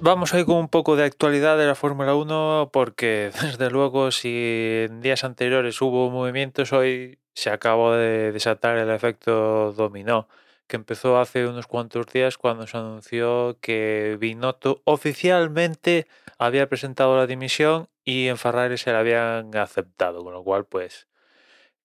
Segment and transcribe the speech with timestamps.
[0.00, 4.10] vamos a ir con un poco de actualidad de la Fórmula 1 porque desde luego
[4.10, 10.28] si en días anteriores hubo movimientos, hoy se acabó de desatar el efecto dominó
[10.66, 16.06] que empezó hace unos cuantos días cuando se anunció que Binotto oficialmente
[16.38, 21.08] había presentado la dimisión y en Ferrari se la habían aceptado, con lo cual pues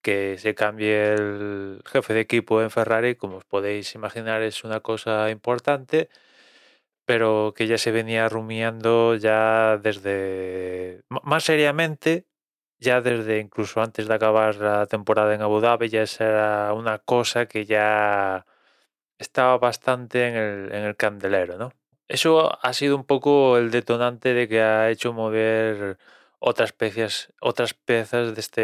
[0.02, 4.82] que se cambie el jefe de equipo en Ferrari, como os podéis imaginar, es una
[4.82, 6.10] cosa importante,
[7.06, 12.26] pero que ya se venía rumiando ya desde, más seriamente,
[12.80, 17.46] ya desde incluso antes de acabar la temporada en Abu Dhabi, ya era una cosa
[17.48, 18.46] que ya
[19.18, 21.72] estaba bastante en el, en el candelero, ¿no?
[22.08, 25.98] Eso ha sido un poco el detonante de que ha hecho mover
[26.40, 28.62] otras piezas, otras piezas de este,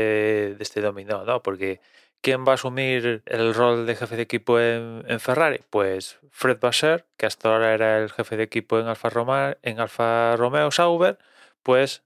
[0.55, 1.41] de este dominó, ¿no?
[1.41, 1.79] Porque
[2.21, 5.61] ¿quién va a asumir el rol de jefe de equipo en, Ferrari?
[5.69, 9.79] Pues Fred Vasseur, que hasta ahora era el jefe de equipo en Alfa, Romeo, en
[9.79, 11.17] Alfa Romeo Sauber,
[11.63, 12.03] pues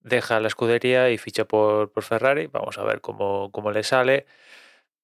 [0.00, 2.48] deja la escudería y ficha por, por Ferrari.
[2.48, 4.26] Vamos a ver cómo, cómo le sale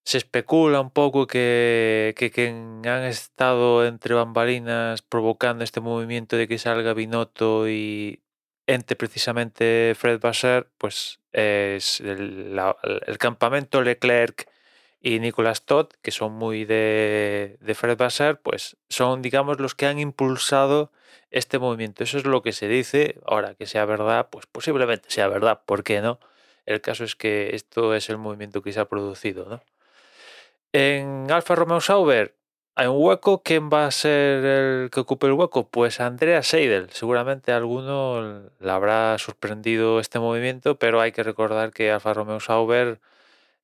[0.08, 6.48] se especula un poco que, que quien han estado entre bambalinas provocando este movimiento de
[6.48, 8.22] que salga Binotto y
[8.68, 12.60] entre precisamente Fred Vasseur, pues es el,
[13.18, 14.46] campamento Leclerc
[15.00, 19.86] y Nicolas Todd, que son muy de, de Fred Vasseur, pues son, digamos, los que
[19.86, 20.92] han impulsado
[21.30, 22.04] este movimiento.
[22.04, 23.18] Eso es lo que se dice.
[23.26, 26.20] Ahora, que sea verdad, pues posiblemente sea verdad, ¿por qué no?
[26.66, 29.62] El caso es que esto es el movimiento que se ha producido, ¿no?
[30.72, 32.37] En Alfa Romeo Sauber
[32.78, 33.42] hay un hueco.
[33.42, 35.68] ¿Quién va a ser el que ocupe el hueco?
[35.68, 36.90] Pues Andrea Seidel.
[36.92, 43.00] Seguramente alguno le habrá sorprendido este movimiento, pero hay que recordar que Alfa Romeo Sauber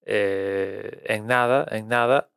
[0.07, 2.29] eh, en nada, en nada,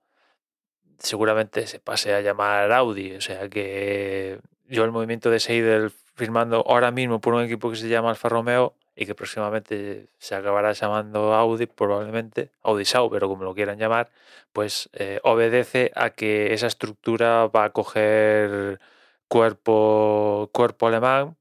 [1.00, 3.16] seguramente se pase a llamar Audi.
[3.16, 7.78] O sea que yo el movimiento de Seidel firmando ahora mismo por un equipo que
[7.78, 13.30] se llama Alfa Romeo y que próximamente se acabará llamando Audi, probablemente, Audi Sauber o
[13.30, 14.10] como lo quieran llamar,
[14.54, 18.80] pues eh, obedece a que esa estructura va a coger
[19.28, 21.38] cuerpo, cuerpo alemán,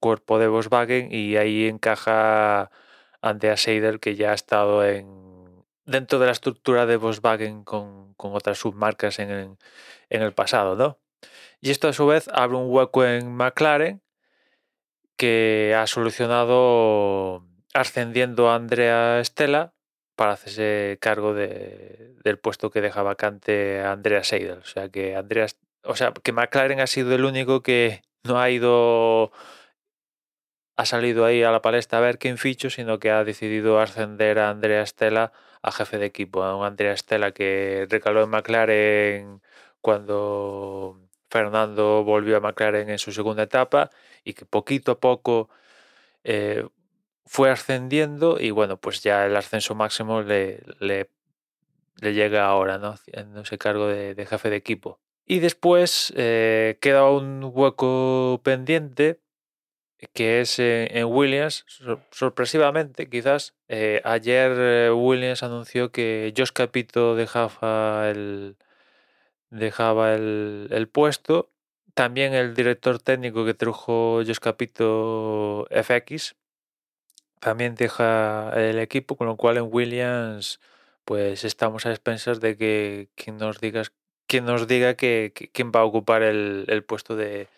[0.00, 2.70] cuerpo de Volkswagen y ahí encaja
[3.22, 8.58] Andrea Seidel que ya ha estado en dentro de la estructura de Volkswagen con, otras
[8.58, 9.56] submarcas en
[10.10, 10.98] en el pasado, ¿no?
[11.60, 14.02] Y esto a su vez abre un hueco en McLaren
[15.20, 17.44] que ha solucionado
[17.74, 19.74] ascendiendo a Andrea Stella
[20.16, 24.60] para hacerse cargo del puesto que deja vacante a Andrea Seidel.
[24.60, 25.46] O sea que Andrea,
[25.84, 29.30] o sea que McLaren ha sido el único que no ha ido
[30.78, 34.38] ha salido ahí a la palestra a ver quién ficho, sino que ha decidido ascender
[34.38, 39.42] a Andrea Stella a jefe de equipo, a un Andrea Stella que recaló en McLaren
[39.82, 43.90] cuando Fernando volvió a McLaren en su segunda etapa
[44.24, 45.48] y que poquito a poco
[46.24, 46.66] eh,
[47.24, 51.08] fue ascendiendo y bueno, pues ya el ascenso máximo le, le,
[52.00, 52.96] llega ahora, ¿no?
[53.06, 54.98] ese cargo de, jefe de equipo.
[55.24, 59.20] Y después eh, queda un hueco pendiente
[60.12, 61.66] que es en, Williams,
[62.10, 63.54] sorpresivamente quizás.
[63.68, 68.56] Eh, ayer Williams anunció que Josh Capito dejaba el,
[69.50, 71.50] dejaba el, el puesto
[71.94, 76.34] también el director técnico que trajo Jos Capito FX
[77.40, 80.60] también deja el equipo, con lo cual en Williams
[81.04, 83.82] pues estamos a expensas de que quien nos diga,
[84.26, 87.48] quien nos diga que, quién va a ocupar el, puesto de,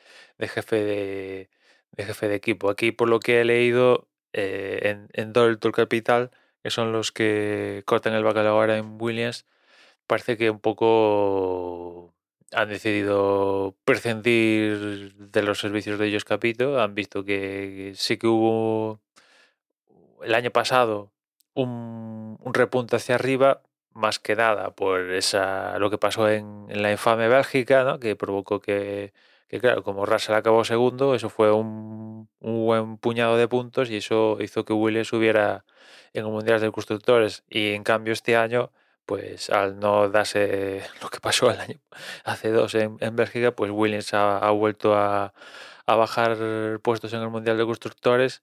[0.41, 1.51] jefe de,
[1.97, 2.71] jefe de equipo.
[2.71, 6.31] Aquí por lo que he leído eh, en, en Tour Capital,
[6.63, 9.47] que son los que cortan el bacalao ahora en Williams,
[10.07, 12.15] parece que un poco
[12.53, 16.81] han decidido prescindir de los servicios de ellos Capito.
[16.81, 19.01] Han visto que sí que hubo
[20.23, 21.13] el año pasado
[21.55, 23.63] un, repunte hacia arriba,
[23.93, 27.99] más que nada por esa lo que pasó en, la infame Bélgica, ¿no?
[27.99, 29.13] que provocó que,
[29.61, 34.39] claro, como Russell acabó segundo, eso fue un, un, buen puñado de puntos y eso
[34.41, 35.65] hizo que Williams subiera
[36.13, 37.45] en el Mundial de Constructores.
[37.49, 38.71] Y en cambio este año
[39.13, 41.79] pues al no darse lo que pasó el año
[42.25, 45.35] hace dos en, Bélgica, pues Williams ha, vuelto a,
[45.87, 48.43] bajar puestos en el Mundial de Constructores.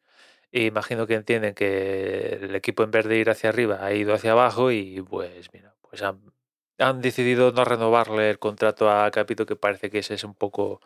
[0.51, 4.13] E imagino que entienden que el equipo en vez de ir hacia arriba ha ido
[4.13, 9.55] hacia abajo y pues mira, pues han, decidido no renovarle el contrato a Capito que
[9.55, 10.81] parece que ese es un poco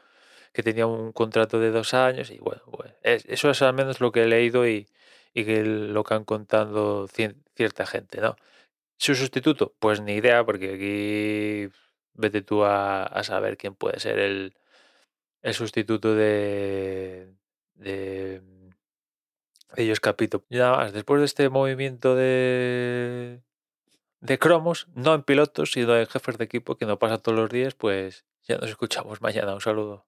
[0.54, 4.12] que tenía un contrato de dos años y bueno, pues, eso es al menos lo
[4.14, 4.88] que he leído y,
[5.34, 8.36] y que lo que han contado cierta gente, ¿no?
[8.98, 11.76] Su sustituto, pues ni idea, porque aquí
[12.14, 14.56] vete tú a, saber quién puede ser el,
[15.42, 17.34] el sustituto de,
[17.76, 18.42] de,
[19.76, 20.46] ellos capito.
[20.50, 23.42] Y nada más, después de este movimiento de,
[24.22, 27.50] de cromos, no en pilotos, sino en jefes de equipo, que no pasa todos los
[27.50, 29.54] días, pues ya nos escuchamos mañana.
[29.54, 30.02] Un saludo.